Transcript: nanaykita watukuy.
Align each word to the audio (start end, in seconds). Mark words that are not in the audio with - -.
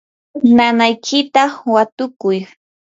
nanaykita 0.55 1.43
watukuy. 1.73 2.37